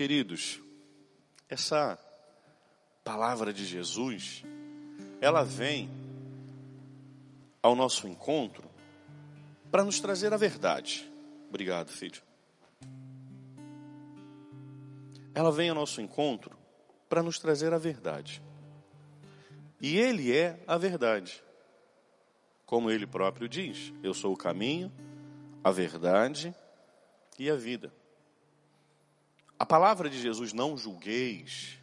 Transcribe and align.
Queridos, 0.00 0.58
essa 1.46 1.98
palavra 3.04 3.52
de 3.52 3.66
Jesus, 3.66 4.42
ela 5.20 5.44
vem 5.44 5.90
ao 7.62 7.76
nosso 7.76 8.08
encontro 8.08 8.66
para 9.70 9.84
nos 9.84 10.00
trazer 10.00 10.32
a 10.32 10.38
verdade. 10.38 11.06
Obrigado, 11.50 11.90
filho. 11.90 12.22
Ela 15.34 15.52
vem 15.52 15.68
ao 15.68 15.74
nosso 15.74 16.00
encontro 16.00 16.56
para 17.06 17.22
nos 17.22 17.38
trazer 17.38 17.74
a 17.74 17.78
verdade. 17.78 18.42
E 19.82 19.98
Ele 19.98 20.34
é 20.34 20.64
a 20.66 20.78
verdade. 20.78 21.44
Como 22.64 22.90
Ele 22.90 23.06
próprio 23.06 23.46
diz: 23.46 23.92
Eu 24.02 24.14
sou 24.14 24.32
o 24.32 24.38
caminho, 24.38 24.90
a 25.62 25.70
verdade 25.70 26.54
e 27.38 27.50
a 27.50 27.54
vida. 27.54 27.99
A 29.60 29.66
palavra 29.66 30.08
de 30.08 30.18
Jesus, 30.18 30.54
não 30.54 30.74
julgueis, 30.74 31.78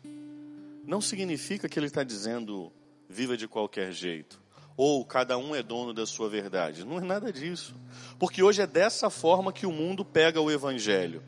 não 0.84 1.00
significa 1.00 1.70
que 1.70 1.78
Ele 1.78 1.86
está 1.86 2.04
dizendo 2.04 2.74
viva 3.08 3.38
de 3.38 3.48
qualquer 3.48 3.92
jeito. 3.92 4.42
Ou 4.76 5.06
cada 5.06 5.38
um 5.38 5.56
é 5.56 5.62
dono 5.62 5.94
da 5.94 6.04
sua 6.04 6.28
verdade. 6.28 6.84
Não 6.84 6.98
é 6.98 7.02
nada 7.02 7.32
disso. 7.32 7.76
Porque 8.18 8.42
hoje 8.42 8.64
é 8.64 8.66
dessa 8.66 9.12
forma 9.12 9.54
que 9.54 9.68
o 9.68 9.72
mundo 9.72 10.04
pega 10.04 10.42
o 10.42 10.50
Evangelho. 10.50 11.22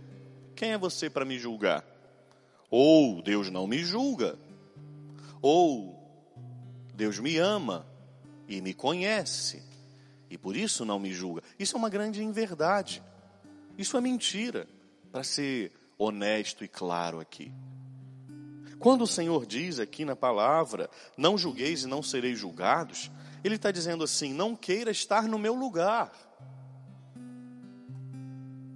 Quem 0.55 0.71
é 0.71 0.77
você 0.77 1.07
para 1.07 1.23
me 1.23 1.37
julgar? 1.37 1.85
Ou 2.67 3.21
Deus 3.21 3.51
não 3.51 3.67
me 3.67 3.83
julga. 3.83 4.35
Ou 5.43 6.03
Deus 6.95 7.19
me 7.19 7.37
ama 7.37 7.85
e 8.47 8.59
me 8.59 8.73
conhece. 8.73 9.61
E 10.31 10.35
por 10.35 10.57
isso 10.57 10.83
não 10.83 10.97
me 10.97 11.13
julga. 11.13 11.43
Isso 11.59 11.75
é 11.75 11.77
uma 11.77 11.91
grande 11.91 12.23
inverdade. 12.23 13.03
Isso 13.77 13.95
é 13.95 14.01
mentira. 14.01 14.67
Para 15.11 15.23
ser 15.23 15.71
honesto 15.99 16.63
e 16.63 16.67
claro 16.67 17.19
aqui. 17.19 17.51
Quando 18.79 19.01
o 19.01 19.07
Senhor 19.07 19.45
diz 19.45 19.77
aqui 19.77 20.05
na 20.05 20.15
palavra, 20.15 20.89
não 21.17 21.37
julgueis 21.37 21.83
e 21.83 21.87
não 21.87 22.01
sereis 22.01 22.39
julgados, 22.39 23.11
Ele 23.43 23.55
está 23.55 23.69
dizendo 23.69 24.05
assim: 24.05 24.33
não 24.33 24.55
queira 24.55 24.89
estar 24.89 25.23
no 25.23 25.37
meu 25.37 25.53
lugar. 25.53 26.11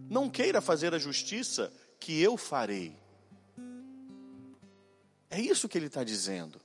Não 0.09 0.29
queira 0.29 0.61
fazer 0.61 0.93
a 0.93 0.99
justiça 0.99 1.73
que 1.99 2.21
eu 2.21 2.37
farei. 2.37 2.95
É 5.29 5.39
isso 5.39 5.67
que 5.67 5.75
ele 5.75 5.87
está 5.87 6.03
dizendo. 6.03 6.61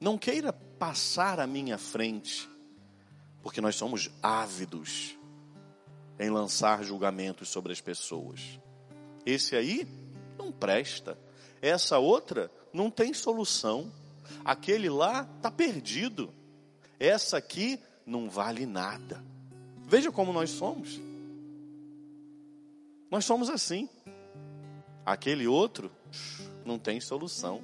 Não 0.00 0.18
queira 0.18 0.52
passar 0.52 1.38
à 1.38 1.46
minha 1.46 1.78
frente, 1.78 2.48
porque 3.42 3.60
nós 3.60 3.76
somos 3.76 4.10
ávidos 4.20 5.17
em 6.18 6.30
lançar 6.30 6.82
julgamentos 6.82 7.48
sobre 7.48 7.72
as 7.72 7.80
pessoas. 7.80 8.58
Esse 9.24 9.54
aí 9.54 9.86
não 10.36 10.50
presta. 10.50 11.18
Essa 11.60 11.98
outra 11.98 12.50
não 12.72 12.90
tem 12.90 13.12
solução. 13.12 13.92
Aquele 14.44 14.88
lá 14.88 15.28
está 15.36 15.50
perdido. 15.50 16.32
Essa 16.98 17.36
aqui 17.36 17.80
não 18.04 18.28
vale 18.28 18.66
nada. 18.66 19.22
Veja 19.86 20.10
como 20.10 20.32
nós 20.32 20.50
somos. 20.50 21.00
Nós 23.10 23.24
somos 23.24 23.48
assim. 23.48 23.88
Aquele 25.04 25.46
outro 25.46 25.90
não 26.64 26.78
tem 26.78 27.00
solução. 27.00 27.62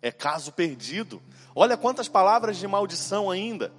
É 0.00 0.10
caso 0.12 0.52
perdido. 0.52 1.22
Olha 1.54 1.76
quantas 1.76 2.08
palavras 2.08 2.56
de 2.56 2.66
maldição 2.66 3.30
ainda. 3.30 3.72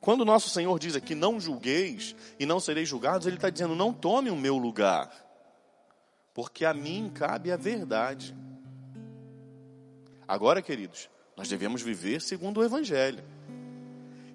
Quando 0.00 0.22
o 0.22 0.24
nosso 0.24 0.48
Senhor 0.48 0.78
diz 0.78 0.96
aqui, 0.96 1.14
não 1.14 1.38
julgueis 1.38 2.16
e 2.38 2.46
não 2.46 2.58
sereis 2.58 2.88
julgados, 2.88 3.26
Ele 3.26 3.36
está 3.36 3.50
dizendo, 3.50 3.74
não 3.74 3.92
tome 3.92 4.30
o 4.30 4.36
meu 4.36 4.56
lugar, 4.56 5.10
porque 6.32 6.64
a 6.64 6.72
mim 6.72 7.10
cabe 7.14 7.52
a 7.52 7.56
verdade. 7.56 8.34
Agora, 10.26 10.62
queridos, 10.62 11.10
nós 11.36 11.48
devemos 11.48 11.82
viver 11.82 12.22
segundo 12.22 12.60
o 12.60 12.64
Evangelho. 12.64 13.22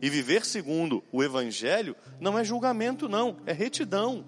E 0.02 0.10
viver 0.10 0.46
segundo 0.46 1.04
o 1.12 1.24
Evangelho 1.24 1.96
não 2.20 2.38
é 2.38 2.44
julgamento, 2.44 3.10
não, 3.10 3.38
é 3.46 3.54
retidão. 3.54 4.24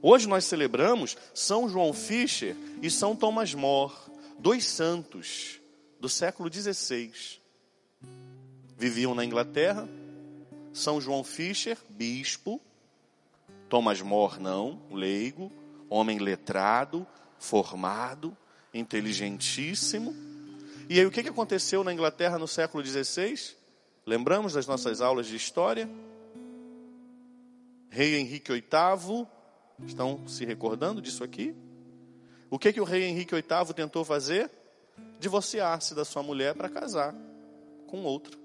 Hoje 0.00 0.28
nós 0.28 0.44
celebramos 0.44 1.16
São 1.34 1.68
João 1.68 1.92
Fischer 1.92 2.56
e 2.80 2.88
São 2.90 3.16
Thomas 3.16 3.54
More, 3.54 3.92
dois 4.38 4.64
santos 4.66 5.60
do 5.98 6.08
século 6.08 6.52
XVI. 6.52 7.39
Viviam 8.80 9.14
na 9.14 9.22
Inglaterra. 9.22 9.86
São 10.72 11.02
João 11.02 11.22
Fischer, 11.22 11.76
bispo. 11.90 12.58
Thomas 13.68 14.00
More, 14.00 14.40
não, 14.40 14.80
leigo, 14.90 15.52
homem 15.88 16.18
letrado, 16.18 17.06
formado, 17.38 18.34
inteligentíssimo. 18.72 20.14
E 20.88 20.98
aí 20.98 21.04
o 21.04 21.10
que 21.10 21.20
aconteceu 21.20 21.84
na 21.84 21.92
Inglaterra 21.92 22.38
no 22.38 22.48
século 22.48 22.82
XVI? 22.82 23.54
Lembramos 24.06 24.54
das 24.54 24.66
nossas 24.66 25.02
aulas 25.02 25.26
de 25.26 25.36
história? 25.36 25.86
Rei 27.90 28.16
Henrique 28.16 28.50
VIII 28.50 29.26
Estão 29.86 30.26
se 30.26 30.46
recordando 30.46 31.02
disso 31.02 31.22
aqui? 31.22 31.54
O 32.48 32.58
que, 32.58 32.72
que 32.72 32.80
o 32.80 32.84
rei 32.84 33.04
Henrique 33.04 33.34
VIII 33.34 33.74
tentou 33.74 34.06
fazer? 34.06 34.50
Divorciar-se 35.18 35.94
da 35.94 36.04
sua 36.04 36.22
mulher 36.22 36.54
para 36.54 36.70
casar 36.70 37.14
com 37.86 38.02
outra. 38.04 38.39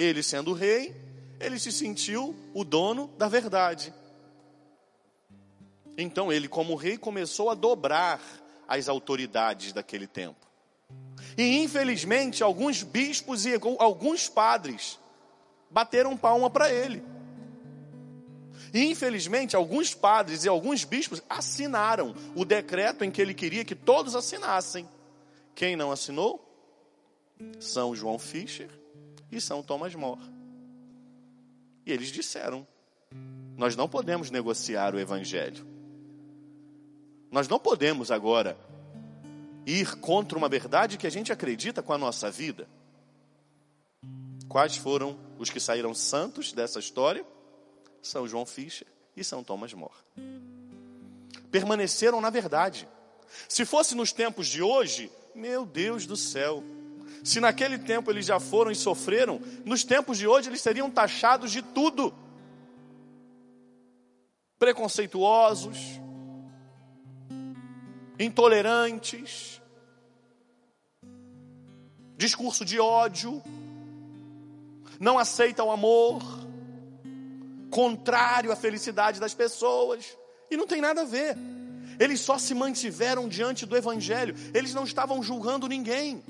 Ele, 0.00 0.22
sendo 0.22 0.54
rei, 0.54 0.96
ele 1.38 1.58
se 1.58 1.70
sentiu 1.70 2.34
o 2.54 2.64
dono 2.64 3.08
da 3.18 3.28
verdade. 3.28 3.92
Então 5.94 6.32
ele, 6.32 6.48
como 6.48 6.74
rei, 6.74 6.96
começou 6.96 7.50
a 7.50 7.54
dobrar 7.54 8.18
as 8.66 8.88
autoridades 8.88 9.74
daquele 9.74 10.06
tempo. 10.06 10.46
E 11.36 11.58
infelizmente, 11.58 12.42
alguns 12.42 12.82
bispos 12.82 13.44
e 13.44 13.52
alguns 13.78 14.26
padres 14.26 14.98
bateram 15.70 16.16
palma 16.16 16.48
para 16.48 16.72
ele. 16.72 17.04
E 18.72 18.86
infelizmente, 18.86 19.54
alguns 19.54 19.92
padres 19.92 20.44
e 20.46 20.48
alguns 20.48 20.82
bispos 20.82 21.22
assinaram 21.28 22.14
o 22.34 22.46
decreto 22.46 23.04
em 23.04 23.10
que 23.10 23.20
ele 23.20 23.34
queria 23.34 23.66
que 23.66 23.74
todos 23.74 24.16
assinassem. 24.16 24.88
Quem 25.54 25.76
não 25.76 25.92
assinou? 25.92 26.42
São 27.58 27.94
João 27.94 28.18
Fischer 28.18 28.79
e 29.30 29.40
São 29.40 29.62
Thomas 29.62 29.94
More. 29.94 30.20
E 31.84 31.92
eles 31.92 32.08
disseram: 32.08 32.66
Nós 33.56 33.76
não 33.76 33.88
podemos 33.88 34.30
negociar 34.30 34.94
o 34.94 34.98
evangelho. 34.98 35.66
Nós 37.30 37.46
não 37.48 37.58
podemos 37.58 38.10
agora 38.10 38.58
ir 39.64 39.96
contra 39.96 40.36
uma 40.36 40.48
verdade 40.48 40.98
que 40.98 41.06
a 41.06 41.10
gente 41.10 41.32
acredita 41.32 41.82
com 41.82 41.92
a 41.92 41.98
nossa 41.98 42.30
vida. 42.30 42.68
Quais 44.48 44.76
foram 44.76 45.18
os 45.38 45.48
que 45.48 45.60
saíram 45.60 45.94
santos 45.94 46.52
dessa 46.52 46.80
história? 46.80 47.24
São 48.02 48.26
João 48.26 48.44
Fischer 48.44 48.86
e 49.16 49.22
São 49.22 49.44
Thomas 49.44 49.72
More. 49.72 49.94
Permaneceram 51.50 52.20
na 52.20 52.30
verdade. 52.30 52.88
Se 53.48 53.64
fosse 53.64 53.94
nos 53.94 54.12
tempos 54.12 54.48
de 54.48 54.62
hoje, 54.62 55.10
meu 55.34 55.64
Deus 55.64 56.06
do 56.06 56.16
céu. 56.16 56.64
Se 57.22 57.40
naquele 57.40 57.78
tempo 57.78 58.10
eles 58.10 58.26
já 58.26 58.40
foram 58.40 58.70
e 58.70 58.74
sofreram, 58.74 59.40
nos 59.64 59.84
tempos 59.84 60.18
de 60.18 60.26
hoje 60.26 60.48
eles 60.48 60.60
seriam 60.60 60.90
taxados 60.90 61.50
de 61.50 61.62
tudo. 61.62 62.14
Preconceituosos, 64.58 65.78
intolerantes, 68.18 69.60
discurso 72.16 72.64
de 72.64 72.78
ódio, 72.78 73.42
não 74.98 75.18
aceitam 75.18 75.68
o 75.68 75.70
amor 75.70 76.22
contrário 77.70 78.52
à 78.52 78.56
felicidade 78.56 79.18
das 79.18 79.32
pessoas. 79.32 80.04
E 80.50 80.56
não 80.56 80.66
tem 80.66 80.80
nada 80.80 81.02
a 81.02 81.04
ver. 81.04 81.36
Eles 81.98 82.20
só 82.20 82.36
se 82.36 82.54
mantiveram 82.54 83.28
diante 83.28 83.64
do 83.64 83.76
Evangelho. 83.76 84.34
Eles 84.52 84.74
não 84.74 84.84
estavam 84.84 85.22
julgando 85.22 85.68
ninguém. 85.68 86.22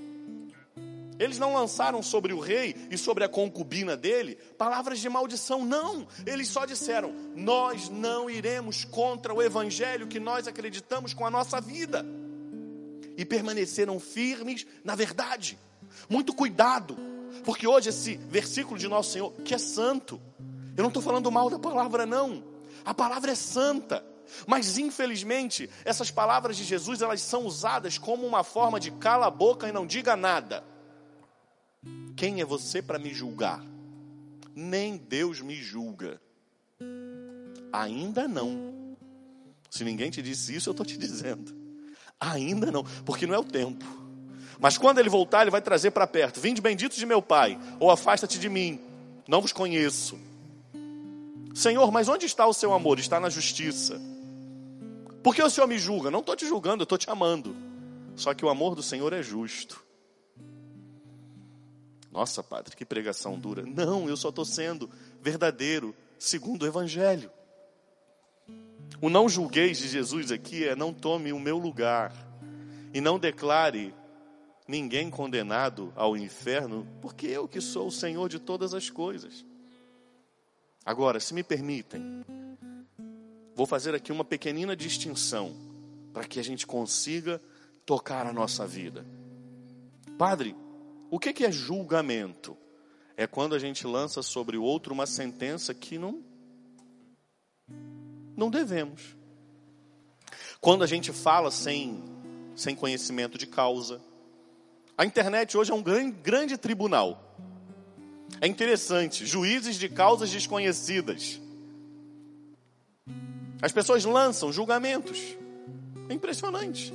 Eles 1.21 1.39
não 1.39 1.53
lançaram 1.53 2.03
sobre 2.03 2.33
o 2.33 2.41
rei 2.41 2.75
e 2.91 2.97
sobre 2.97 3.23
a 3.23 3.29
concubina 3.29 3.95
dele 3.95 4.39
palavras 4.57 4.99
de 5.01 5.09
maldição, 5.11 5.67
não. 5.67 6.09
Eles 6.25 6.49
só 6.49 6.65
disseram: 6.65 7.13
Nós 7.37 7.91
não 7.91 8.31
iremos 8.31 8.87
contra 8.87 9.35
o 9.35 9.43
evangelho 9.43 10.07
que 10.07 10.19
nós 10.19 10.49
acreditamos 10.49 11.13
com 11.13 11.27
a 11.27 11.31
nossa 11.31 11.61
vida. 11.61 12.07
E 13.19 13.25
permaneceram 13.27 14.01
firmes 14.01 14.67
na 14.83 14.95
verdade. 14.95 15.59
Muito 16.09 16.33
cuidado, 16.33 16.97
porque 17.45 17.67
hoje 17.67 17.91
esse 17.91 18.17
versículo 18.17 18.79
de 18.79 18.89
Nosso 18.89 19.13
Senhor, 19.13 19.33
que 19.45 19.55
é 19.55 19.59
santo, 19.59 20.19
eu 20.75 20.83
não 20.83 20.89
estou 20.89 21.03
falando 21.03 21.31
mal 21.31 21.51
da 21.51 21.59
palavra, 21.59 22.07
não. 22.07 22.43
A 22.83 22.95
palavra 22.95 23.33
é 23.33 23.35
santa. 23.35 24.03
Mas 24.47 24.79
infelizmente, 24.79 25.69
essas 25.85 26.11
palavras 26.11 26.57
de 26.57 26.65
Jesus, 26.65 27.03
elas 27.03 27.21
são 27.21 27.45
usadas 27.45 27.99
como 27.99 28.27
uma 28.27 28.43
forma 28.43 28.81
de 28.81 28.91
cala 28.93 29.27
a 29.27 29.31
boca 29.31 29.69
e 29.69 29.73
não 29.73 29.85
diga 29.85 30.17
nada. 30.17 30.65
Quem 32.21 32.43
é 32.43 32.45
você 32.45 32.83
para 32.83 32.99
me 32.99 33.15
julgar? 33.15 33.65
Nem 34.55 34.99
Deus 34.99 35.41
me 35.41 35.55
julga. 35.55 36.21
Ainda 37.73 38.29
não. 38.29 38.95
Se 39.71 39.83
ninguém 39.85 40.11
te 40.11 40.21
disse 40.21 40.55
isso, 40.55 40.69
eu 40.69 40.73
estou 40.73 40.85
te 40.85 40.99
dizendo. 40.99 41.57
Ainda 42.21 42.71
não, 42.71 42.85
porque 43.07 43.27
não 43.27 43.35
é 43.35 43.39
o 43.39 43.45
tempo. 43.45 43.87
Mas 44.59 44.77
quando 44.77 44.99
ele 44.99 45.09
voltar, 45.09 45.41
ele 45.41 45.51
vai 45.51 45.63
trazer 45.63 45.93
para 45.93 46.07
perto: 46.07 46.43
Vinde 46.43 46.61
benditos 46.61 46.99
de 46.99 47.07
meu 47.07 47.23
Pai, 47.23 47.59
ou 47.81 47.91
afasta-te 47.91 48.39
de 48.39 48.51
mim, 48.51 48.79
não 49.27 49.41
vos 49.41 49.55
conheço. 49.55 50.19
Senhor, 51.55 51.91
mas 51.91 52.07
onde 52.07 52.27
está 52.27 52.47
o 52.47 52.53
seu 52.53 52.75
amor? 52.75 52.99
Está 52.99 53.19
na 53.19 53.31
justiça. 53.31 53.99
Por 55.23 55.35
que 55.35 55.43
o 55.43 55.49
Senhor 55.49 55.67
me 55.67 55.79
julga? 55.79 56.11
Não 56.11 56.21
estou 56.21 56.37
te 56.37 56.47
julgando, 56.47 56.83
eu 56.83 56.85
estou 56.85 56.99
te 56.99 57.09
amando. 57.09 57.57
Só 58.15 58.35
que 58.35 58.45
o 58.45 58.51
amor 58.51 58.75
do 58.75 58.83
Senhor 58.83 59.11
é 59.15 59.23
justo. 59.23 59.89
Nossa, 62.11 62.43
padre, 62.43 62.75
que 62.75 62.85
pregação 62.85 63.39
dura. 63.39 63.65
Não, 63.65 64.09
eu 64.09 64.17
só 64.17 64.31
estou 64.31 64.45
sendo 64.45 64.91
verdadeiro, 65.23 65.95
segundo 66.19 66.63
o 66.63 66.67
Evangelho. 66.67 67.31
O 69.01 69.09
não 69.09 69.29
julgueis 69.29 69.79
de 69.79 69.89
Jesus 69.89 70.33
aqui 70.33 70.67
é 70.67 70.75
não 70.75 70.93
tome 70.93 71.33
o 71.33 71.39
meu 71.39 71.57
lugar 71.57 72.13
e 72.93 73.01
não 73.01 73.19
declare 73.19 73.95
ninguém 74.67 75.09
condenado 75.09 75.93
ao 75.97 76.17
inferno, 76.17 76.87
porque 77.01 77.27
eu 77.27 77.49
que 77.49 77.61
sou 77.61 77.87
o 77.89 77.93
Senhor 77.93 78.29
de 78.29 78.39
todas 78.39 78.75
as 78.75 78.91
coisas. 78.91 79.45
Agora, 80.85 81.21
se 81.21 81.33
me 81.33 81.43
permitem, 81.43 82.25
vou 83.55 83.67
fazer 83.67 83.95
aqui 83.95 84.11
uma 84.11 84.25
pequenina 84.25 84.77
distinção 84.77 85.55
para 86.13 86.25
que 86.25 86.41
a 86.41 86.45
gente 86.45 86.67
consiga 86.67 87.41
tocar 87.87 88.27
a 88.27 88.33
nossa 88.33 88.67
vida. 88.67 89.07
Padre, 90.19 90.57
o 91.11 91.19
que 91.19 91.45
é 91.45 91.51
julgamento? 91.51 92.57
É 93.17 93.27
quando 93.27 93.55
a 93.55 93.59
gente 93.59 93.87
lança 93.87 94.23
sobre 94.23 94.57
o 94.57 94.63
outro 94.63 94.95
uma 94.95 95.07
sentença 95.07 95.75
que 95.75 95.99
não 95.99 96.23
não 98.37 98.49
devemos. 98.49 99.17
Quando 100.61 100.83
a 100.83 100.87
gente 100.87 101.13
fala 101.13 101.51
sem 101.51 102.03
sem 102.61 102.75
conhecimento 102.75 103.39
de 103.39 103.47
causa. 103.47 104.01
A 104.97 105.05
internet 105.05 105.57
hoje 105.57 105.71
é 105.71 105.75
um 105.75 105.83
grande, 105.83 106.17
grande 106.23 106.57
tribunal. 106.59 107.37
É 108.41 108.47
interessante, 108.47 109.27
juízes 109.27 109.77
de 109.77 109.89
causas 109.89 110.31
desconhecidas. 110.31 111.41
As 113.63 113.73
pessoas 113.73 114.05
lançam 114.05 114.53
julgamentos. 114.53 115.19
É 116.09 116.15
impressionante. 116.15 116.93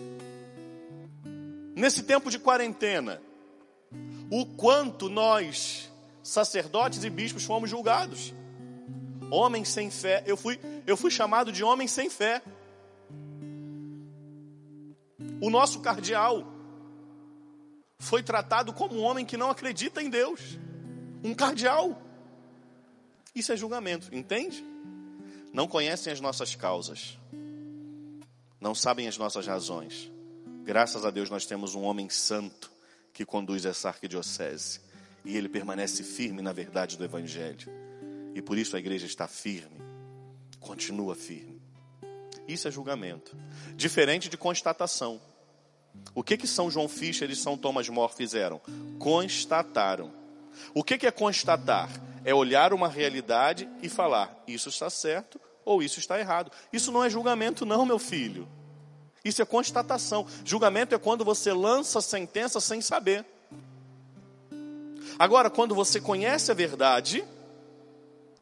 Nesse 1.75 2.03
tempo 2.03 2.29
de 2.29 2.39
quarentena, 2.39 3.21
o 4.29 4.45
quanto 4.45 5.09
nós, 5.09 5.91
sacerdotes 6.23 7.03
e 7.03 7.09
bispos, 7.09 7.43
fomos 7.43 7.69
julgados. 7.69 8.33
Homens 9.29 9.69
sem 9.69 9.89
fé. 9.89 10.23
Eu 10.25 10.37
fui, 10.37 10.59
eu 10.85 10.97
fui 10.97 11.11
chamado 11.11 11.51
de 11.51 11.63
homem 11.63 11.87
sem 11.87 12.09
fé. 12.09 12.41
O 15.41 15.49
nosso 15.49 15.79
cardeal 15.81 16.45
foi 17.99 18.23
tratado 18.23 18.73
como 18.73 18.95
um 18.95 19.03
homem 19.03 19.25
que 19.25 19.37
não 19.37 19.49
acredita 19.49 20.01
em 20.01 20.09
Deus. 20.09 20.59
Um 21.23 21.33
cardeal. 21.33 22.01
Isso 23.33 23.51
é 23.51 23.57
julgamento, 23.57 24.13
entende? 24.15 24.65
Não 25.51 25.67
conhecem 25.67 26.11
as 26.11 26.19
nossas 26.19 26.55
causas. 26.55 27.17
Não 28.59 28.73
sabem 28.73 29.07
as 29.07 29.17
nossas 29.17 29.45
razões. 29.45 30.11
Graças 30.63 31.05
a 31.05 31.11
Deus 31.11 31.29
nós 31.29 31.45
temos 31.45 31.75
um 31.75 31.83
homem 31.83 32.09
santo 32.09 32.74
que 33.15 33.25
conduz 33.25 33.65
essa 33.65 33.87
arquidiocese. 33.87 34.81
E 35.23 35.35
ele 35.37 35.47
permanece 35.47 36.03
firme 36.03 36.41
na 36.41 36.51
verdade 36.51 36.97
do 36.97 37.03
Evangelho. 37.03 37.71
E 38.35 38.41
por 38.41 38.57
isso 38.57 38.75
a 38.75 38.79
igreja 38.79 39.05
está 39.05 39.25
firme. 39.25 39.81
Continua 40.59 41.15
firme. 41.15 41.61
Isso 42.45 42.67
é 42.67 42.71
julgamento. 42.71 43.35
Diferente 43.73 44.27
de 44.27 44.37
constatação. 44.37 45.19
O 46.13 46.21
que 46.21 46.35
que 46.35 46.45
São 46.45 46.69
João 46.69 46.89
Fischer 46.89 47.31
e 47.31 47.35
São 47.37 47.57
Thomas 47.57 47.87
More 47.87 48.13
fizeram? 48.13 48.59
Constataram. 48.99 50.11
O 50.73 50.83
que 50.83 50.97
que 50.97 51.07
é 51.07 51.11
constatar? 51.11 51.89
É 52.25 52.35
olhar 52.35 52.73
uma 52.73 52.89
realidade 52.89 53.67
e 53.81 53.87
falar: 53.87 54.43
isso 54.45 54.67
está 54.67 54.89
certo 54.89 55.39
ou 55.63 55.81
isso 55.81 55.99
está 55.99 56.19
errado. 56.19 56.51
Isso 56.71 56.91
não 56.91 57.01
é 57.01 57.09
julgamento, 57.09 57.65
não, 57.65 57.85
meu 57.85 57.97
filho. 57.97 58.45
Isso 59.25 59.41
é 59.41 59.45
constatação. 59.45 60.27
Julgamento 60.45 60.93
é 60.93 60.99
quando 60.99 61.25
você 61.25 61.51
lança 61.51 61.99
sentença 61.99 62.61
sem 62.61 62.79
saber. 62.79 63.25
Agora, 65.17 65.49
quando 65.49 65.73
você 65.73 65.99
conhece 65.99 66.51
a 66.51 66.53
verdade, 66.53 67.25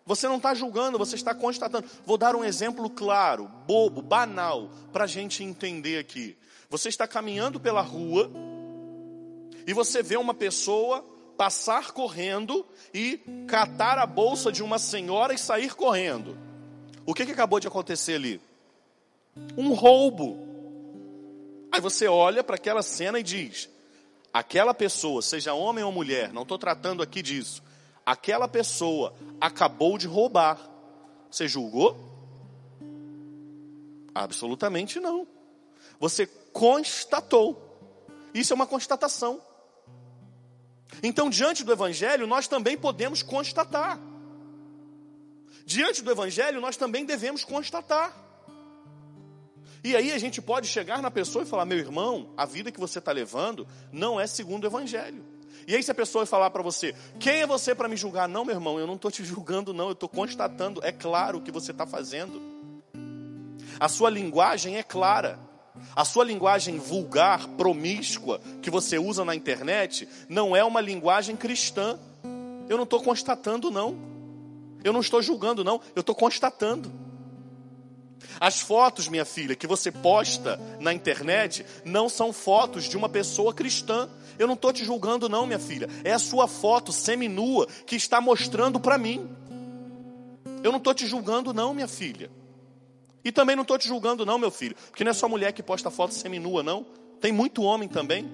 você 0.06 0.28
não 0.28 0.38
está 0.38 0.54
julgando, 0.54 0.98
você 0.98 1.16
está 1.16 1.34
constatando. 1.34 1.88
Vou 2.06 2.18
dar 2.18 2.36
um 2.36 2.44
exemplo 2.44 2.90
claro, 2.90 3.50
bobo, 3.66 4.02
banal, 4.02 4.70
para 4.92 5.06
a 5.06 5.08
gente 5.08 5.42
entender 5.42 5.98
aqui. 5.98 6.36
Você 6.70 6.90
está 6.90 7.08
caminhando 7.08 7.60
pela 7.60 7.82
rua 7.82 8.30
e 9.66 9.74
você 9.74 10.04
vê 10.04 10.18
uma 10.18 10.34
pessoa 10.34 11.06
passar 11.38 11.92
correndo 11.92 12.66
e 12.94 13.20
catar 13.48 13.98
a 13.98 14.06
bolsa 14.06 14.52
de 14.52 14.62
uma 14.62 14.78
senhora 14.78 15.34
e 15.34 15.38
sair 15.38 15.74
correndo. 15.74 16.38
O 17.06 17.14
que, 17.14 17.26
que 17.26 17.32
acabou 17.32 17.60
de 17.60 17.68
acontecer 17.68 18.16
ali? 18.16 18.42
Um 19.58 19.74
roubo. 19.74 20.53
Aí 21.74 21.82
você 21.82 22.08
olha 22.08 22.44
para 22.44 22.56
aquela 22.56 22.84
cena 22.84 23.20
e 23.20 23.24
diz: 23.24 23.68
aquela 24.32 24.76
pessoa, 24.76 25.24
seja 25.24 25.56
homem 25.56 25.84
ou 25.84 25.92
mulher, 25.92 26.32
não 26.32 26.44
estou 26.44 26.60
tratando 26.60 27.02
aqui 27.02 27.20
disso, 27.24 27.64
aquela 28.06 28.48
pessoa 28.48 29.12
acabou 29.42 29.98
de 29.98 30.06
roubar. 30.06 30.60
Você 31.32 31.48
julgou? 31.48 31.98
Absolutamente 34.14 35.00
não. 35.00 35.28
Você 36.00 36.28
constatou. 36.28 37.60
Isso 38.36 38.54
é 38.54 38.56
uma 38.56 38.68
constatação. 38.68 39.42
Então, 41.02 41.28
diante 41.28 41.64
do 41.64 41.72
Evangelho, 41.72 42.28
nós 42.28 42.48
também 42.48 42.78
podemos 42.78 43.24
constatar. 43.24 44.00
Diante 45.66 46.04
do 46.04 46.12
Evangelho, 46.12 46.62
nós 46.62 46.78
também 46.78 47.04
devemos 47.04 47.44
constatar. 47.44 48.16
E 49.84 49.96
aí 49.96 50.12
a 50.12 50.18
gente 50.18 50.42
pode 50.42 50.68
chegar 50.68 51.02
na 51.02 51.12
pessoa 51.12 51.44
e 51.44 51.48
falar: 51.48 51.66
meu 51.66 51.78
irmão, 51.78 52.30
a 52.38 52.46
vida 52.46 52.72
que 52.72 52.80
você 52.80 53.00
está 53.00 53.12
levando 53.12 53.68
não 53.92 54.20
é 54.20 54.26
segundo 54.26 54.64
o 54.64 54.68
Evangelho. 54.68 55.24
E 55.68 55.76
aí, 55.76 55.84
se 55.84 55.92
a 55.92 55.96
pessoa 55.96 56.26
falar 56.26 56.50
para 56.50 56.64
você: 56.64 56.96
quem 57.20 57.42
é 57.42 57.48
você 57.48 57.76
para 57.76 57.88
me 57.88 57.98
julgar? 57.98 58.28
Não, 58.28 58.46
meu 58.46 58.56
irmão, 58.56 58.80
eu 58.80 58.88
não 58.88 58.96
estou 58.96 59.12
te 59.12 59.24
julgando, 59.26 59.74
não, 59.74 59.88
eu 59.88 59.94
estou 59.94 60.10
constatando. 60.10 60.80
É 60.84 60.92
claro 60.92 61.40
o 61.40 61.42
que 61.42 61.52
você 61.52 61.72
está 61.72 61.86
fazendo. 61.86 62.42
A 63.80 63.90
sua 63.90 64.10
linguagem 64.10 64.78
é 64.78 64.84
clara. 64.84 65.40
A 65.96 66.06
sua 66.06 66.24
linguagem 66.24 66.78
vulgar, 66.78 67.48
promíscua, 67.50 68.40
que 68.62 68.70
você 68.70 69.00
usa 69.00 69.26
na 69.26 69.36
internet, 69.36 70.08
não 70.30 70.56
é 70.56 70.64
uma 70.64 70.80
linguagem 70.80 71.36
cristã. 71.36 72.00
Eu 72.70 72.78
não 72.78 72.84
estou 72.84 73.02
constatando, 73.02 73.72
não. 73.72 73.98
Eu 74.84 74.94
não 74.94 75.02
estou 75.02 75.22
julgando, 75.22 75.64
não. 75.64 75.82
Eu 75.96 76.02
estou 76.02 76.16
constatando. 76.16 76.92
As 78.40 78.60
fotos, 78.60 79.08
minha 79.08 79.26
filha, 79.26 79.56
que 79.56 79.68
você 79.68 79.92
posta 79.92 80.60
na 80.80 80.94
internet 80.94 81.66
não 81.86 82.10
são 82.10 82.34
fotos 82.34 82.86
de 82.86 82.98
uma 82.98 83.10
pessoa 83.10 83.54
cristã. 83.54 84.10
Eu 84.38 84.48
não 84.48 84.56
estou 84.56 84.74
te 84.74 84.84
julgando, 84.84 85.30
não, 85.30 85.46
minha 85.46 85.60
filha. 85.60 85.88
É 86.04 86.12
a 86.12 86.20
sua 86.20 86.48
foto 86.48 86.92
seminua 86.92 87.68
que 87.86 87.96
está 87.96 88.20
mostrando 88.20 88.80
para 88.80 88.98
mim. 88.98 89.30
Eu 90.64 90.72
não 90.72 90.78
estou 90.78 90.94
te 90.94 91.06
julgando, 91.06 91.54
não, 91.54 91.74
minha 91.74 91.88
filha. 91.88 92.32
E 93.24 93.32
também 93.32 93.56
não 93.56 93.64
estou 93.64 93.78
te 93.78 93.88
julgando, 93.88 94.26
não, 94.26 94.38
meu 94.38 94.52
filho. 94.52 94.76
Porque 94.90 95.04
não 95.04 95.12
é 95.12 95.14
só 95.14 95.30
mulher 95.30 95.54
que 95.54 95.64
posta 95.64 95.90
foto 95.90 96.14
seminua, 96.14 96.62
não. 96.62 96.86
Tem 97.22 97.32
muito 97.32 97.64
homem 97.64 97.88
também 97.88 98.30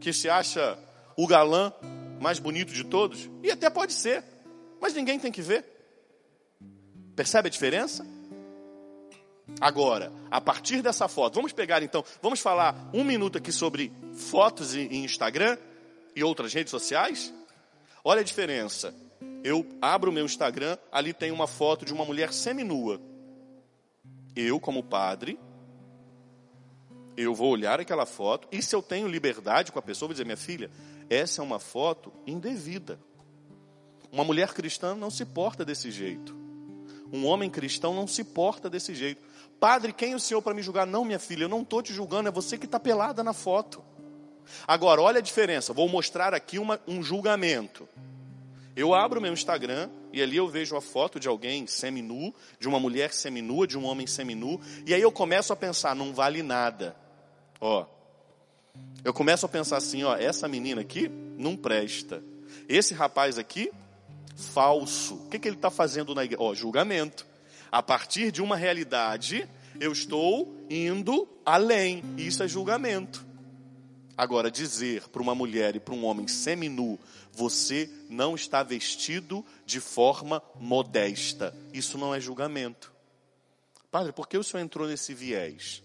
que 0.00 0.12
se 0.12 0.28
acha 0.28 0.78
o 1.16 1.26
galã 1.26 1.72
mais 2.20 2.38
bonito 2.38 2.72
de 2.72 2.84
todos. 2.84 3.30
E 3.42 3.50
até 3.50 3.70
pode 3.70 3.92
ser. 3.92 4.24
Mas 4.80 4.94
ninguém 4.94 5.18
tem 5.18 5.30
que 5.30 5.42
ver. 5.42 5.64
Percebe 7.14 7.48
a 7.48 7.50
diferença? 7.50 8.06
Agora, 9.60 10.12
a 10.30 10.40
partir 10.40 10.82
dessa 10.82 11.08
foto, 11.08 11.34
vamos 11.34 11.52
pegar 11.52 11.82
então, 11.82 12.04
vamos 12.20 12.40
falar 12.40 12.90
um 12.92 13.04
minuto 13.04 13.38
aqui 13.38 13.52
sobre 13.52 13.92
fotos 14.14 14.74
em 14.74 15.04
Instagram 15.04 15.56
e 16.14 16.22
outras 16.22 16.52
redes 16.52 16.70
sociais? 16.70 17.32
Olha 18.04 18.20
a 18.20 18.24
diferença. 18.24 18.94
Eu 19.42 19.66
abro 19.80 20.10
o 20.10 20.14
meu 20.14 20.24
Instagram, 20.24 20.76
ali 20.92 21.12
tem 21.12 21.30
uma 21.30 21.46
foto 21.46 21.84
de 21.84 21.92
uma 21.92 22.04
mulher 22.04 22.32
seminua. 22.32 23.00
Eu, 24.36 24.60
como 24.60 24.82
padre, 24.82 25.38
eu 27.16 27.34
vou 27.34 27.50
olhar 27.50 27.80
aquela 27.80 28.06
foto 28.06 28.48
e 28.50 28.62
se 28.62 28.74
eu 28.74 28.82
tenho 28.82 29.08
liberdade 29.08 29.72
com 29.72 29.78
a 29.78 29.82
pessoa, 29.82 30.08
vou 30.08 30.14
dizer, 30.14 30.24
minha 30.24 30.36
filha, 30.36 30.70
essa 31.08 31.42
é 31.42 31.44
uma 31.44 31.58
foto 31.58 32.12
indevida. 32.26 32.98
Uma 34.12 34.24
mulher 34.24 34.52
cristã 34.52 34.94
não 34.94 35.10
se 35.10 35.24
porta 35.24 35.64
desse 35.64 35.90
jeito. 35.90 36.39
Um 37.12 37.26
homem 37.26 37.50
cristão 37.50 37.94
não 37.94 38.06
se 38.06 38.24
porta 38.24 38.70
desse 38.70 38.94
jeito. 38.94 39.20
Padre, 39.58 39.92
quem 39.92 40.12
é 40.12 40.16
o 40.16 40.20
senhor 40.20 40.40
para 40.40 40.54
me 40.54 40.62
julgar? 40.62 40.86
Não, 40.86 41.04
minha 41.04 41.18
filha, 41.18 41.44
eu 41.44 41.48
não 41.48 41.62
estou 41.62 41.82
te 41.82 41.92
julgando, 41.92 42.28
é 42.28 42.32
você 42.32 42.56
que 42.56 42.64
está 42.64 42.80
pelada 42.80 43.22
na 43.22 43.32
foto. 43.32 43.82
Agora, 44.66 45.00
olha 45.00 45.18
a 45.18 45.22
diferença, 45.22 45.72
vou 45.72 45.88
mostrar 45.88 46.34
aqui 46.34 46.58
uma, 46.58 46.80
um 46.86 47.02
julgamento. 47.02 47.88
Eu 48.74 48.94
abro 48.94 49.20
meu 49.20 49.32
Instagram 49.32 49.90
e 50.12 50.22
ali 50.22 50.36
eu 50.36 50.48
vejo 50.48 50.76
a 50.76 50.80
foto 50.80 51.20
de 51.20 51.28
alguém 51.28 51.66
seminu, 51.66 52.32
de 52.58 52.68
uma 52.68 52.80
mulher 52.80 53.12
seminua, 53.12 53.66
de 53.66 53.76
um 53.76 53.84
homem 53.84 54.06
seminu, 54.06 54.60
e 54.86 54.94
aí 54.94 55.02
eu 55.02 55.12
começo 55.12 55.52
a 55.52 55.56
pensar, 55.56 55.94
não 55.94 56.12
vale 56.12 56.42
nada. 56.42 56.96
Ó, 57.60 57.84
eu 59.04 59.12
começo 59.12 59.46
a 59.46 59.48
pensar 59.48 59.76
assim, 59.76 60.02
ó, 60.04 60.16
essa 60.16 60.48
menina 60.48 60.80
aqui 60.80 61.08
não 61.36 61.56
presta. 61.56 62.22
Esse 62.68 62.94
rapaz 62.94 63.38
aqui, 63.38 63.70
falso. 64.40 65.14
O 65.14 65.28
que, 65.28 65.38
que 65.38 65.48
ele 65.48 65.56
está 65.56 65.70
fazendo 65.70 66.14
na 66.14 66.24
igreja? 66.24 66.42
Ó, 66.42 66.54
julgamento. 66.54 67.26
A 67.70 67.82
partir 67.82 68.32
de 68.32 68.42
uma 68.42 68.56
realidade, 68.56 69.48
eu 69.78 69.92
estou 69.92 70.56
indo 70.68 71.28
além. 71.44 72.02
Isso 72.16 72.42
é 72.42 72.48
julgamento. 72.48 73.24
Agora, 74.16 74.50
dizer 74.50 75.08
para 75.08 75.22
uma 75.22 75.34
mulher 75.34 75.76
e 75.76 75.80
para 75.80 75.94
um 75.94 76.04
homem 76.04 76.28
seminu, 76.28 76.98
você 77.32 77.88
não 78.08 78.34
está 78.34 78.62
vestido 78.62 79.44
de 79.64 79.80
forma 79.80 80.42
modesta. 80.58 81.56
Isso 81.72 81.96
não 81.96 82.14
é 82.14 82.20
julgamento. 82.20 82.92
Padre, 83.90 84.12
por 84.12 84.28
que 84.28 84.36
o 84.36 84.44
senhor 84.44 84.62
entrou 84.62 84.86
nesse 84.86 85.14
viés? 85.14 85.82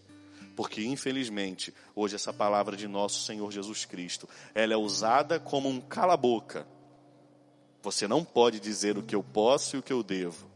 Porque, 0.56 0.84
infelizmente, 0.84 1.74
hoje 1.96 2.16
essa 2.16 2.32
palavra 2.32 2.78
de 2.78 2.88
nosso 2.88 3.26
Senhor 3.26 3.52
Jesus 3.52 3.84
Cristo, 3.84 4.28
ela 4.54 4.74
é 4.74 4.78
usada 4.78 5.40
como 5.40 5.68
um 5.68 5.82
cala-boca. 5.82 6.68
Você 7.86 8.08
não 8.08 8.26
pode 8.26 8.60
dizer 8.60 8.98
o 8.98 9.04
que 9.04 9.14
eu 9.14 9.22
posso 9.22 9.76
e 9.76 9.80
o 9.80 9.84
que 9.84 9.94
eu 9.94 10.02
devo. 10.02 10.48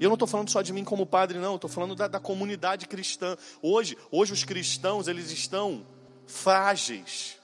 E 0.00 0.04
eu 0.04 0.08
não 0.08 0.14
estou 0.14 0.28
falando 0.28 0.50
só 0.50 0.62
de 0.62 0.72
mim 0.72 0.84
como 0.84 1.04
padre, 1.04 1.36
não. 1.36 1.56
Estou 1.56 1.68
falando 1.68 1.96
da, 1.96 2.06
da 2.06 2.20
comunidade 2.20 2.86
cristã. 2.86 3.36
Hoje, 3.60 3.98
hoje 4.08 4.32
os 4.32 4.44
cristãos, 4.44 5.08
eles 5.08 5.32
estão 5.32 5.84
frágeis. 6.24 7.38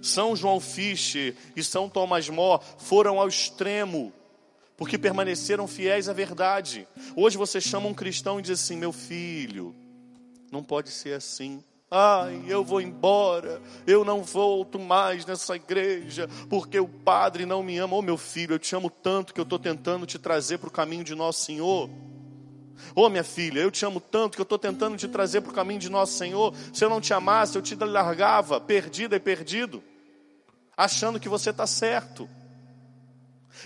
São 0.00 0.36
João 0.36 0.60
Fischer 0.60 1.34
e 1.56 1.64
São 1.64 1.88
Tomás 1.88 2.28
More 2.28 2.62
foram 2.78 3.18
ao 3.18 3.26
extremo, 3.26 4.12
porque 4.76 4.96
permaneceram 4.96 5.66
fiéis 5.66 6.08
à 6.08 6.12
verdade. 6.12 6.86
Hoje 7.16 7.36
você 7.36 7.60
chama 7.60 7.88
um 7.88 7.94
cristão 7.94 8.38
e 8.38 8.42
diz 8.42 8.60
assim: 8.60 8.76
meu 8.76 8.92
filho, 8.92 9.74
não 10.52 10.62
pode 10.62 10.90
ser 10.90 11.14
assim. 11.14 11.64
Ai, 11.88 12.44
eu 12.48 12.64
vou 12.64 12.80
embora, 12.80 13.62
eu 13.86 14.04
não 14.04 14.20
volto 14.20 14.76
mais 14.76 15.24
nessa 15.24 15.54
igreja, 15.54 16.28
porque 16.50 16.80
o 16.80 16.88
padre 16.88 17.46
não 17.46 17.62
me 17.62 17.78
ama. 17.78 17.94
Ô 17.94 18.00
oh, 18.00 18.02
meu 18.02 18.18
filho, 18.18 18.54
eu 18.54 18.58
te 18.58 18.74
amo 18.74 18.90
tanto 18.90 19.32
que 19.32 19.38
eu 19.38 19.44
estou 19.44 19.58
tentando 19.58 20.04
te 20.04 20.18
trazer 20.18 20.58
para 20.58 20.68
o 20.68 20.72
caminho 20.72 21.04
de 21.04 21.14
nosso 21.14 21.44
Senhor. 21.44 21.88
Ô 22.92 23.02
oh, 23.02 23.08
minha 23.08 23.22
filha, 23.22 23.60
eu 23.60 23.70
te 23.70 23.84
amo 23.84 24.00
tanto 24.00 24.34
que 24.34 24.40
eu 24.40 24.44
estou 24.44 24.58
tentando 24.58 24.96
te 24.96 25.06
trazer 25.06 25.42
para 25.42 25.52
o 25.52 25.54
caminho 25.54 25.78
de 25.78 25.88
nosso 25.88 26.14
Senhor. 26.14 26.52
Se 26.72 26.84
eu 26.84 26.90
não 26.90 27.00
te 27.00 27.14
amasse, 27.14 27.56
eu 27.56 27.62
te 27.62 27.76
largava, 27.76 28.60
perdida 28.60 29.14
e 29.14 29.20
perdido, 29.20 29.80
achando 30.76 31.20
que 31.20 31.28
você 31.28 31.50
está 31.50 31.68
certo. 31.68 32.28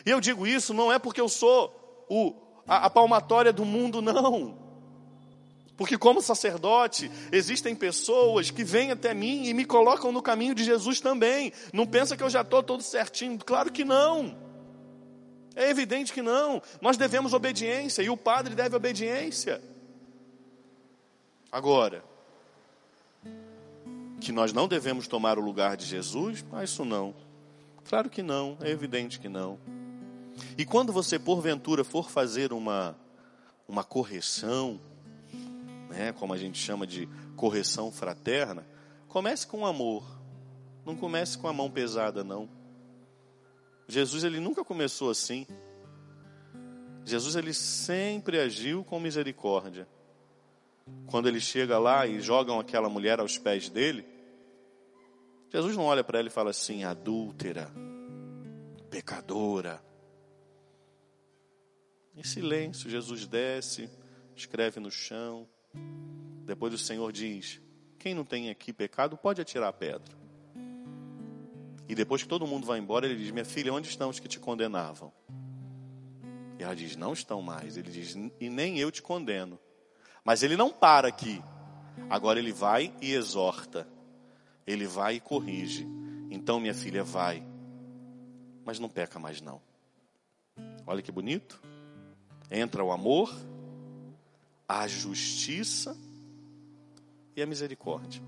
E 0.05 0.11
eu 0.11 0.21
digo 0.21 0.47
isso 0.47 0.75
não 0.75 0.93
é 0.93 0.99
porque 0.99 1.23
eu 1.23 1.29
sou 1.29 2.07
o, 2.09 2.35
a, 2.67 2.87
a 2.87 2.91
palmatória 2.91 3.53
do 3.53 3.65
mundo, 3.65 4.03
não. 4.03 4.70
Porque, 5.81 5.97
como 5.97 6.21
sacerdote, 6.21 7.11
existem 7.33 7.75
pessoas 7.75 8.51
que 8.51 8.63
vêm 8.63 8.91
até 8.91 9.15
mim 9.15 9.47
e 9.47 9.55
me 9.55 9.65
colocam 9.65 10.13
no 10.13 10.21
caminho 10.21 10.55
de 10.55 10.63
Jesus 10.63 11.01
também. 11.01 11.55
Não 11.73 11.87
pensa 11.87 12.19
que 12.19 12.23
eu 12.23 12.29
já 12.29 12.43
estou 12.43 12.63
todo 12.63 12.83
certinho. 12.83 13.39
Claro 13.39 13.73
que 13.73 13.83
não. 13.83 14.37
É 15.57 15.71
evidente 15.71 16.13
que 16.13 16.21
não. 16.21 16.61
Nós 16.83 16.99
devemos 16.99 17.33
obediência 17.33 18.03
e 18.03 18.11
o 18.11 18.17
padre 18.17 18.55
deve 18.55 18.77
obediência. 18.77 19.59
Agora, 21.51 22.05
que 24.21 24.33
nós 24.33 24.53
não 24.53 24.69
devemos 24.69 25.09
tomar 25.09 25.39
o 25.39 25.43
lugar 25.43 25.79
de 25.79 25.87
Jesus, 25.87 26.45
mas 26.53 26.69
isso 26.69 26.85
não. 26.85 27.15
Claro 27.89 28.11
que 28.11 28.23
não, 28.23 28.59
é 28.61 28.69
evidente 28.69 29.19
que 29.19 29.31
não. 29.31 29.59
E 30.59 30.67
quando 30.67 30.93
você 30.93 31.19
porventura 31.19 31.85
for 31.85 32.11
fazer 32.11 32.53
uma 32.53 32.95
uma 33.67 33.85
correção, 33.85 34.81
né, 35.91 36.13
como 36.13 36.33
a 36.33 36.39
gente 36.39 36.59
chama 36.59 36.87
de 36.87 37.09
correção 37.37 37.91
fraterna, 37.91 38.67
comece 39.09 39.47
com 39.47 39.67
amor. 39.67 40.05
Não 40.87 40.97
comece 40.97 41.37
com 41.37 41.47
a 41.47 41.53
mão 41.53 41.71
pesada, 41.71 42.25
não. 42.25 42.49
Jesus 43.87 44.25
ele 44.25 44.41
nunca 44.41 44.65
começou 44.65 45.11
assim. 45.11 45.47
Jesus 47.05 47.35
ele 47.35 47.53
sempre 47.53 48.39
agiu 48.39 48.85
com 48.85 49.01
misericórdia. 49.01 49.87
Quando 51.07 51.29
ele 51.29 51.41
chega 51.41 51.79
lá 51.79 52.07
e 52.07 52.21
jogam 52.21 52.59
aquela 52.59 52.89
mulher 52.89 53.21
aos 53.21 53.37
pés 53.37 53.69
dele, 53.69 54.07
Jesus 55.51 55.77
não 55.77 55.85
olha 55.85 56.05
para 56.05 56.21
ela 56.21 56.29
e 56.29 56.33
fala 56.33 56.51
assim: 56.51 56.85
adúltera, 56.85 57.71
pecadora. 58.89 59.83
Em 62.15 62.23
silêncio, 62.23 62.91
Jesus 62.91 63.27
desce, 63.27 63.91
escreve 64.37 64.79
no 64.79 64.91
chão. 64.91 65.49
Depois 66.45 66.75
o 66.75 66.79
Senhor 66.79 67.12
diz: 67.12 67.61
Quem 67.99 68.15
não 68.15 68.25
tem 68.25 68.50
aqui 68.50 68.73
pecado 68.73 69.17
pode 69.17 69.41
atirar 69.41 69.69
a 69.69 69.73
pedra. 69.73 70.19
E 71.89 71.95
depois 71.95 72.23
que 72.23 72.29
todo 72.29 72.47
mundo 72.47 72.67
vai 72.67 72.79
embora, 72.79 73.07
ele 73.07 73.17
diz: 73.17 73.31
Minha 73.31 73.45
filha, 73.45 73.73
onde 73.73 73.89
estão 73.89 74.09
os 74.09 74.19
que 74.19 74.29
te 74.29 74.39
condenavam? 74.39 75.12
E 76.59 76.62
ela 76.62 76.75
diz: 76.75 76.97
Não 76.97 77.12
estão 77.12 77.41
mais. 77.43 77.77
Ele 77.77 77.91
diz: 77.91 78.15
E 78.41 78.49
nem 78.49 78.79
eu 78.79 78.91
te 78.91 79.03
condeno. 79.03 79.59
Mas 80.25 80.43
ele 80.43 80.57
não 80.57 80.71
para 80.71 81.09
aqui. 81.09 81.43
Agora 82.09 82.39
ele 82.39 82.53
vai 82.53 82.95
e 83.00 83.12
exorta. 83.12 83.89
Ele 84.67 84.87
vai 84.87 85.17
e 85.17 85.21
corrige. 85.21 85.87
Então, 86.31 86.61
minha 86.61 86.75
filha, 86.75 87.03
vai. 87.03 87.43
Mas 88.65 88.79
não 88.79 88.89
peca 88.89 89.19
mais, 89.19 89.41
não. 89.41 89.61
Olha 90.87 91.03
que 91.03 91.11
bonito. 91.11 91.61
Entra 92.50 92.85
o 92.85 92.93
amor 92.93 93.35
a 94.71 94.87
justiça 94.87 95.97
e 97.35 97.43
a 97.43 97.47
misericórdia. 97.47 98.23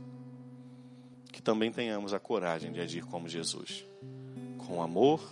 Que 1.31 1.41
também 1.41 1.71
tenhamos 1.71 2.13
a 2.13 2.19
coragem 2.19 2.73
de 2.73 2.81
agir 2.81 3.05
como 3.05 3.29
Jesus, 3.29 3.87
com 4.67 4.83
amor, 4.83 5.23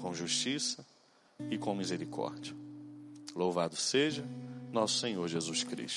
com 0.00 0.14
justiça 0.14 0.82
e 1.50 1.58
com 1.58 1.74
misericórdia. 1.74 2.56
Louvado 3.34 3.76
seja 3.76 4.24
nosso 4.72 4.98
Senhor 4.98 5.28
Jesus 5.28 5.62
Cristo. 5.62 5.96